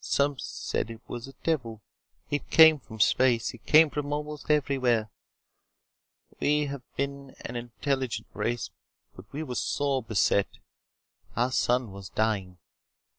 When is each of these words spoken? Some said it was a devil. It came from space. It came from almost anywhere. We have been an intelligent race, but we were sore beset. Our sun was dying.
Some 0.03 0.39
said 0.39 0.89
it 0.89 1.01
was 1.07 1.27
a 1.27 1.33
devil. 1.43 1.79
It 2.31 2.49
came 2.49 2.79
from 2.79 2.99
space. 2.99 3.53
It 3.53 3.67
came 3.67 3.91
from 3.91 4.11
almost 4.11 4.49
anywhere. 4.49 5.11
We 6.39 6.65
have 6.65 6.81
been 6.95 7.35
an 7.45 7.55
intelligent 7.55 8.27
race, 8.33 8.71
but 9.15 9.31
we 9.31 9.43
were 9.43 9.53
sore 9.53 10.01
beset. 10.01 10.57
Our 11.35 11.51
sun 11.51 11.91
was 11.91 12.09
dying. 12.09 12.57